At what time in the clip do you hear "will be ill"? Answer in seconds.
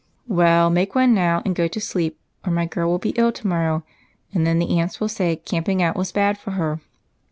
2.89-3.31